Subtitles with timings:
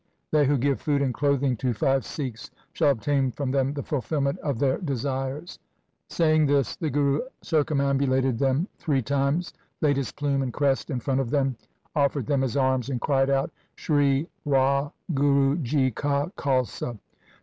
[0.31, 4.39] They who give food and clothing to five Sikhs, shall obtain from them the fulfilment
[4.39, 5.59] of their desires.'
[6.09, 11.01] Saying this the Guru circumam bulated them three times, laid his plume and crest in
[11.01, 11.55] front of them,
[11.95, 14.27] offered them his arms, and cried out,' Sri
[15.13, 16.97] Wahguru ji ka Khalsa